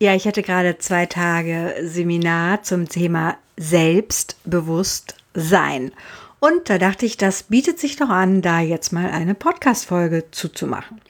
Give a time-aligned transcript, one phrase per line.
[0.00, 5.92] Ja, ich hatte gerade zwei Tage Seminar zum Thema Selbstbewusstsein.
[6.40, 11.00] Und da dachte ich, das bietet sich doch an, da jetzt mal eine Podcast-Folge zuzumachen.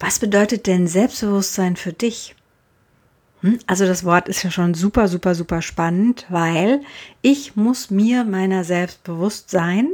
[0.00, 2.34] Was bedeutet denn Selbstbewusstsein für dich?
[3.42, 3.58] Hm?
[3.66, 6.80] Also das Wort ist ja schon super, super, super spannend, weil
[7.20, 9.90] ich muss mir meiner selbst bewusst sein,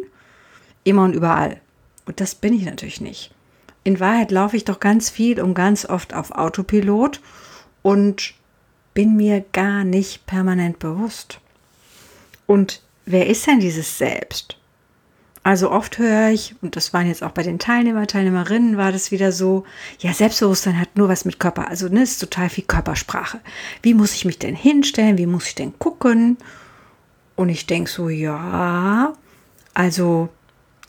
[0.85, 1.61] immer und überall.
[2.07, 3.33] Und das bin ich natürlich nicht.
[3.83, 7.21] In Wahrheit laufe ich doch ganz viel und ganz oft auf Autopilot
[7.83, 8.35] und
[8.95, 11.41] bin mir gar nicht permanent bewusst.
[12.47, 14.57] Und wer ist denn dieses Selbst?
[15.45, 19.11] Also oft höre ich, und das waren jetzt auch bei den Teilnehmer, Teilnehmerinnen, war das
[19.11, 19.65] wieder so,
[19.99, 23.41] ja, Selbstbewusstsein hat nur was mit Körper, also ne, ist total viel Körpersprache.
[23.83, 25.19] Wie muss ich mich denn hinstellen?
[25.19, 26.37] Wie muss ich denn gucken?
[27.35, 29.15] Und ich denke so, ja,
[29.75, 30.29] also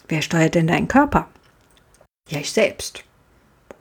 [0.08, 1.28] wer steuert denn deinen Körper?
[2.30, 3.04] Ja, ich selbst.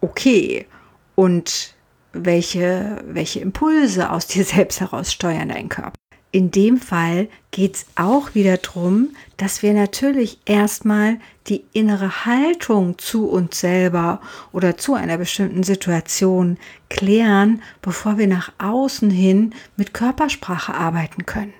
[0.00, 0.66] Okay.
[1.14, 1.74] Und
[2.12, 5.92] welche, welche Impulse aus dir selbst heraus steuern deinen Körper.
[6.34, 12.96] In dem Fall geht es auch wieder darum, dass wir natürlich erstmal die innere Haltung
[12.96, 16.56] zu uns selber oder zu einer bestimmten Situation
[16.88, 21.52] klären, bevor wir nach außen hin mit Körpersprache arbeiten können.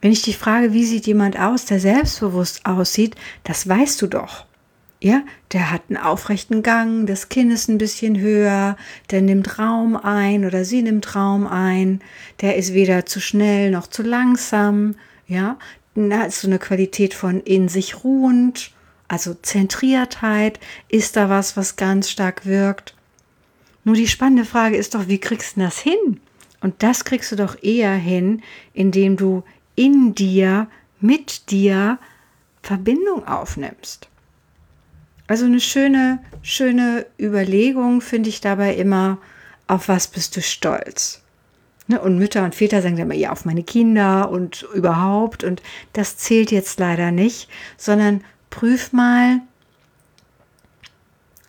[0.00, 3.14] Wenn ich dich frage, wie sieht jemand aus, der selbstbewusst aussieht,
[3.44, 4.46] das weißt du doch.
[5.02, 8.76] Ja, der hat einen aufrechten Gang, das Kinn ist ein bisschen höher,
[9.10, 12.02] der nimmt Raum ein oder sie nimmt Raum ein,
[12.42, 15.56] der ist weder zu schnell noch zu langsam, ja,
[15.94, 18.72] da ist so eine Qualität von in sich ruhend,
[19.08, 22.94] also Zentriertheit, ist da was, was ganz stark wirkt.
[23.84, 26.20] Nur die spannende Frage ist doch, wie kriegst du das hin?
[26.60, 28.42] Und das kriegst du doch eher hin,
[28.74, 29.44] indem du
[29.76, 30.68] in dir,
[31.00, 31.98] mit dir
[32.62, 34.09] Verbindung aufnimmst.
[35.30, 39.18] Also eine schöne, schöne Überlegung finde ich dabei immer,
[39.68, 41.22] auf was bist du stolz?
[41.86, 42.00] Ne?
[42.00, 45.44] Und Mütter und Väter sagen immer, ja, auf meine Kinder und überhaupt.
[45.44, 49.38] Und das zählt jetzt leider nicht, sondern prüf mal,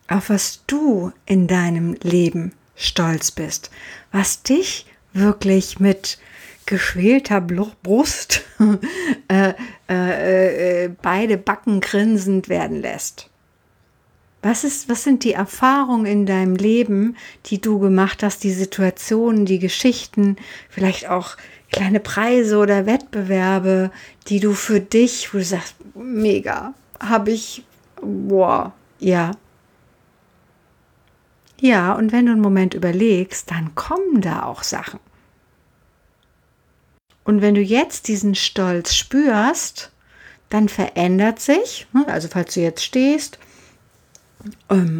[0.07, 3.71] auf was du in deinem Leben stolz bist,
[4.11, 6.19] was dich wirklich mit
[6.67, 8.43] geschwelter Brust
[9.27, 9.53] äh,
[9.89, 13.30] äh, äh, beide Backen grinsend werden lässt.
[14.41, 17.15] Was, ist, was sind die Erfahrungen in deinem Leben,
[17.45, 20.37] die du gemacht hast, die Situationen, die Geschichten,
[20.69, 21.37] vielleicht auch
[21.71, 23.91] kleine Preise oder Wettbewerbe,
[24.27, 27.63] die du für dich, wo du sagst, mega, habe ich,
[28.01, 29.31] boah, ja.
[31.59, 34.99] Ja, und wenn du einen Moment überlegst, dann kommen da auch Sachen.
[37.23, 39.91] Und wenn du jetzt diesen Stolz spürst,
[40.49, 43.37] dann verändert sich, ne, also falls du jetzt stehst,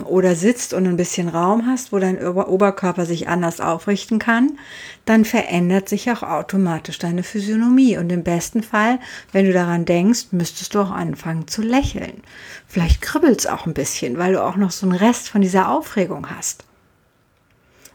[0.06, 4.58] oder sitzt und ein bisschen Raum hast, wo dein Oberkörper sich anders aufrichten kann,
[5.06, 7.98] dann verändert sich auch automatisch deine Physiognomie.
[7.98, 9.00] Und im besten Fall,
[9.32, 12.22] wenn du daran denkst, müsstest du auch anfangen zu lächeln.
[12.68, 15.70] Vielleicht kribbelt es auch ein bisschen, weil du auch noch so einen Rest von dieser
[15.70, 16.66] Aufregung hast.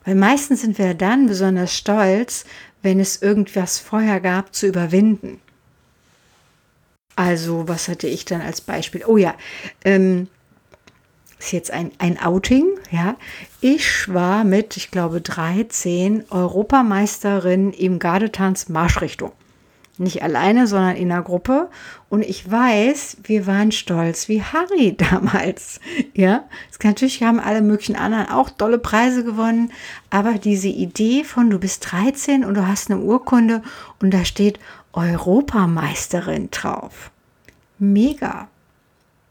[0.05, 2.45] Weil meistens sind wir dann besonders stolz,
[2.83, 5.41] wenn es irgendwas vorher gab zu überwinden.
[7.17, 9.05] Also, was hatte ich dann als Beispiel?
[9.07, 9.35] Oh ja,
[9.85, 10.29] ähm,
[11.47, 13.17] ist jetzt ein, ein Outing, ja.
[13.61, 19.33] Ich war mit, ich glaube, 13 Europameisterin im Gardetanz Marschrichtung.
[19.99, 21.71] Nicht alleine, sondern in einer Gruppe.
[22.11, 25.81] Und ich weiß, wir waren stolz wie Harry damals.
[26.15, 29.73] Ja, es kann, natürlich haben alle möglichen anderen auch tolle Preise gewonnen.
[30.11, 33.63] Aber diese Idee von, du bist 13 und du hast eine Urkunde
[34.01, 34.59] und da steht
[34.93, 37.11] Europameisterin drauf.
[37.79, 38.49] Mega.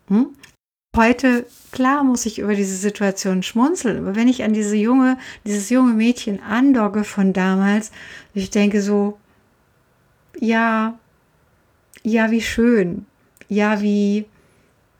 [0.08, 0.30] Hm?
[0.96, 5.70] Heute, klar, muss ich über diese Situation schmunzeln, aber wenn ich an diese junge, dieses
[5.70, 7.92] junge Mädchen andogge von damals,
[8.34, 9.18] ich denke so,
[10.40, 10.98] ja,
[12.04, 13.06] ja, wie schön,
[13.50, 14.26] ja, wie,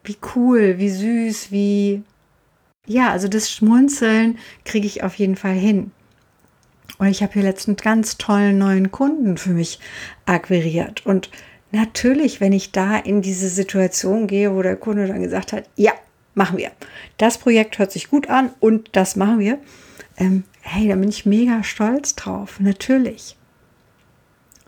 [0.04, 2.04] wie cool, wie süß, wie,
[2.86, 5.92] ja, also das Schmunzeln kriege ich auf jeden Fall hin.
[6.98, 9.80] Und ich habe hier letztens ganz tollen neuen Kunden für mich
[10.26, 11.30] akquiriert und
[11.72, 15.92] Natürlich, wenn ich da in diese Situation gehe, wo der Kunde dann gesagt hat, ja,
[16.34, 16.72] machen wir.
[17.18, 19.60] Das Projekt hört sich gut an und das machen wir.
[20.18, 23.38] ähm, hey, da bin ich mega stolz drauf, natürlich.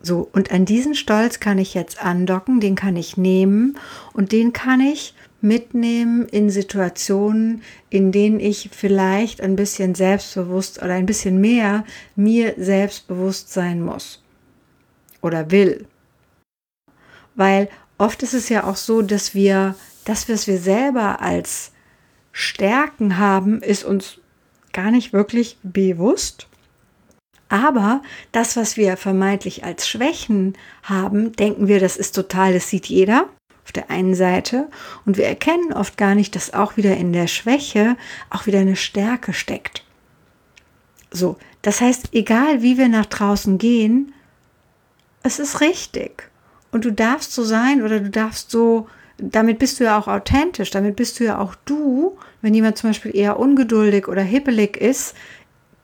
[0.01, 3.77] So, und an diesen Stolz kann ich jetzt andocken, den kann ich nehmen
[4.13, 10.93] und den kann ich mitnehmen in Situationen, in denen ich vielleicht ein bisschen selbstbewusst oder
[10.93, 11.83] ein bisschen mehr
[12.15, 14.23] mir selbstbewusst sein muss
[15.21, 15.87] oder will.
[17.37, 21.71] Weil oft ist es ja auch so, dass wir das, was wir selber als
[22.33, 24.19] Stärken haben, ist uns
[24.73, 26.47] gar nicht wirklich bewusst.
[27.49, 28.01] Aber
[28.33, 33.29] das, was wir vermeintlich als Schwächen haben, denken wir, das ist total, das sieht jeder
[33.63, 34.69] auf der einen Seite.
[35.05, 37.97] Und wir erkennen oft gar nicht, dass auch wieder in der Schwäche
[38.29, 39.83] auch wieder eine Stärke steckt.
[41.11, 44.13] So, das heißt, egal wie wir nach draußen gehen,
[45.23, 46.29] es ist richtig.
[46.77, 48.87] Und du darfst so sein oder du darfst so,
[49.17, 52.19] damit bist du ja auch authentisch, damit bist du ja auch du.
[52.43, 55.15] Wenn jemand zum Beispiel eher ungeduldig oder hippelig ist,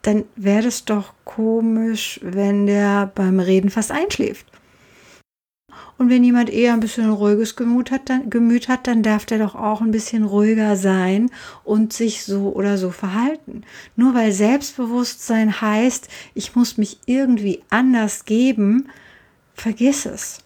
[0.04, 4.46] dann wäre es doch komisch, wenn der beim Reden fast einschläft.
[5.98, 9.40] Und wenn jemand eher ein bisschen ruhiges Gemüt hat, dann, Gemüt hat, dann darf der
[9.40, 11.32] doch auch ein bisschen ruhiger sein
[11.64, 13.64] und sich so oder so verhalten.
[13.96, 18.90] Nur weil Selbstbewusstsein heißt, ich muss mich irgendwie anders geben,
[19.56, 20.44] vergiss es.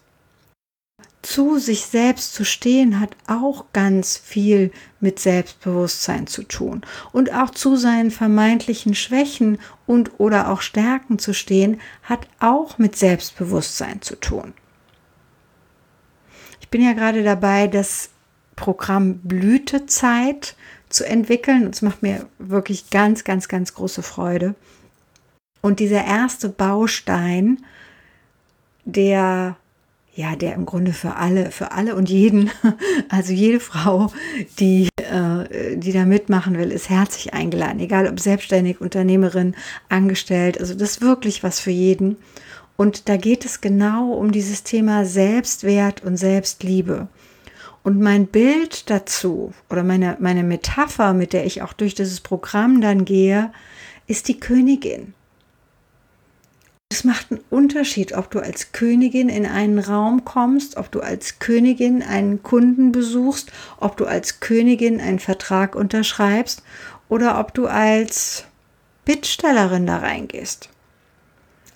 [1.22, 4.70] Zu sich selbst zu stehen hat auch ganz viel
[5.00, 6.82] mit Selbstbewusstsein zu tun.
[7.12, 12.96] Und auch zu seinen vermeintlichen Schwächen und oder auch Stärken zu stehen, hat auch mit
[12.96, 14.54] Selbstbewusstsein zu tun.
[16.60, 18.10] Ich bin ja gerade dabei, das
[18.54, 20.54] Programm Blütezeit
[20.88, 21.64] zu entwickeln.
[21.64, 24.54] Und es macht mir wirklich ganz, ganz, ganz große Freude.
[25.60, 27.64] Und dieser erste Baustein,
[28.84, 29.56] der
[30.18, 32.50] ja, der im Grunde für alle, für alle und jeden,
[33.08, 34.10] also jede Frau,
[34.58, 39.54] die, äh, die da mitmachen will, ist herzlich eingeladen, egal ob selbstständig, Unternehmerin,
[39.88, 42.16] angestellt, also das ist wirklich was für jeden.
[42.76, 47.06] Und da geht es genau um dieses Thema Selbstwert und Selbstliebe.
[47.84, 52.80] Und mein Bild dazu oder meine, meine Metapher, mit der ich auch durch dieses Programm
[52.80, 53.52] dann gehe,
[54.08, 55.14] ist die Königin.
[56.90, 61.38] Es macht einen Unterschied, ob du als Königin in einen Raum kommst, ob du als
[61.38, 66.62] Königin einen Kunden besuchst, ob du als Königin einen Vertrag unterschreibst
[67.10, 68.44] oder ob du als
[69.04, 70.70] Bittstellerin da reingehst.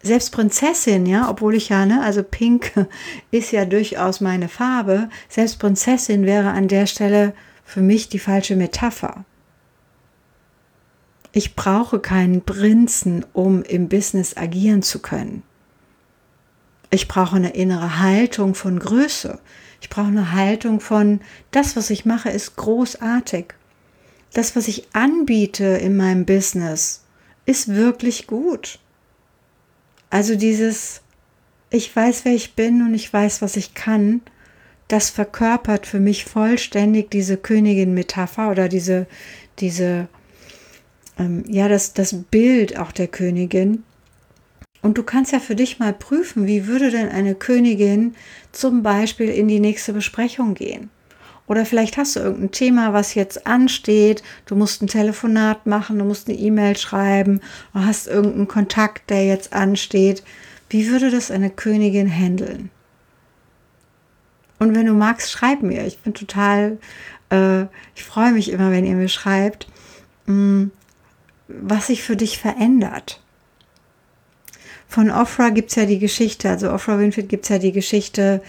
[0.02, 2.72] Selbst Prinzessin, ja, obwohl ich ja, ne, also Pink
[3.30, 7.34] ist ja durchaus meine Farbe, selbst Prinzessin wäre an der Stelle
[7.66, 9.26] für mich die falsche Metapher.
[11.32, 15.42] Ich brauche keinen Prinzen, um im Business agieren zu können.
[16.90, 19.38] Ich brauche eine innere Haltung von Größe.
[19.80, 21.20] Ich brauche eine Haltung von,
[21.50, 23.54] das, was ich mache, ist großartig.
[24.34, 27.04] Das, was ich anbiete in meinem Business,
[27.46, 28.78] ist wirklich gut.
[30.10, 31.00] Also dieses,
[31.70, 34.20] ich weiß, wer ich bin und ich weiß, was ich kann,
[34.88, 39.06] das verkörpert für mich vollständig diese Königin-Metapher oder diese,
[39.58, 40.08] diese
[41.18, 43.84] ähm, ja, das, das Bild auch der Königin.
[44.82, 48.14] Und du kannst ja für dich mal prüfen, wie würde denn eine Königin
[48.50, 50.90] zum Beispiel in die nächste Besprechung gehen?
[51.46, 54.22] Oder vielleicht hast du irgendein Thema, was jetzt ansteht.
[54.46, 57.40] Du musst ein Telefonat machen, du musst eine E-Mail schreiben,
[57.74, 60.22] du hast irgendeinen Kontakt, der jetzt ansteht.
[60.70, 62.70] Wie würde das eine Königin handeln?
[64.58, 65.84] Und wenn du magst, schreib mir.
[65.86, 66.78] Ich bin total,
[67.30, 67.62] äh,
[67.94, 69.66] ich freue mich immer, wenn ihr mir schreibt.
[70.26, 70.70] Mh, mm,
[71.60, 73.20] was sich für dich verändert.
[74.88, 78.42] Von Ofra gibt es ja die Geschichte, also Ofra Winfield gibt es ja die Geschichte,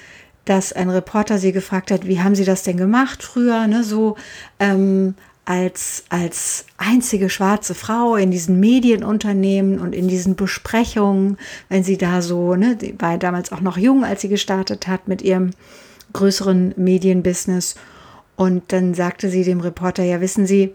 [0.46, 4.18] dass ein Reporter sie gefragt hat, wie haben sie das denn gemacht früher, ne, so
[4.60, 11.38] ähm, als, als einzige schwarze Frau in diesen Medienunternehmen und in diesen Besprechungen,
[11.70, 15.08] wenn sie da so, ne, die war damals auch noch jung, als sie gestartet hat
[15.08, 15.52] mit ihrem
[16.14, 17.76] größeren Medienbusiness.
[18.36, 20.74] Und dann sagte sie dem Reporter, ja, wissen Sie,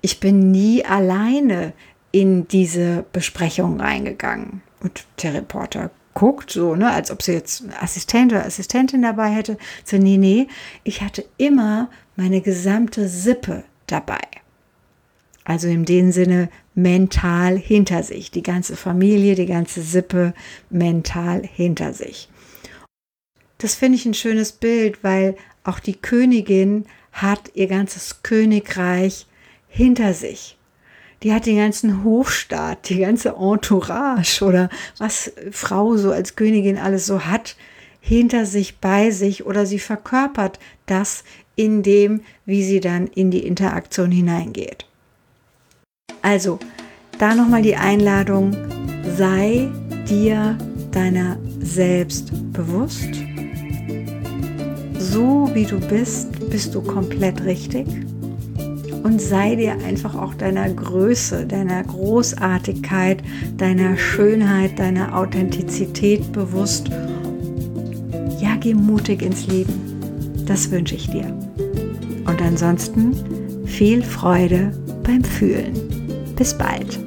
[0.00, 1.72] ich bin nie alleine
[2.12, 4.62] in diese Besprechung reingegangen.
[4.80, 9.58] Und der Reporter guckt so, ne, als ob sie jetzt Assistent oder Assistentin dabei hätte.
[9.84, 10.48] So, nee, nee,
[10.82, 14.20] ich hatte immer meine gesamte Sippe dabei.
[15.44, 18.30] Also in dem Sinne mental hinter sich.
[18.30, 20.34] Die ganze Familie, die ganze Sippe
[20.70, 22.28] mental hinter sich.
[23.58, 29.26] Das finde ich ein schönes Bild, weil auch die Königin hat ihr ganzes Königreich
[29.76, 30.56] hinter sich.
[31.22, 37.06] Die hat den ganzen Hofstaat, die ganze Entourage oder was Frau so als Königin alles
[37.06, 37.56] so hat,
[38.00, 41.24] hinter sich, bei sich oder sie verkörpert das
[41.56, 44.86] in dem, wie sie dann in die Interaktion hineingeht.
[46.22, 46.58] Also,
[47.18, 48.56] da nochmal die Einladung,
[49.16, 49.68] sei
[50.08, 50.56] dir
[50.90, 53.10] deiner selbst bewusst.
[54.98, 58.05] So wie du bist, bist du komplett richtig.
[59.06, 63.22] Und sei dir einfach auch deiner Größe, deiner Großartigkeit,
[63.56, 66.90] deiner Schönheit, deiner Authentizität bewusst.
[68.40, 69.74] Ja, geh mutig ins Leben.
[70.44, 71.26] Das wünsche ich dir.
[72.26, 73.14] Und ansonsten
[73.64, 74.72] viel Freude
[75.04, 75.74] beim Fühlen.
[76.34, 77.05] Bis bald.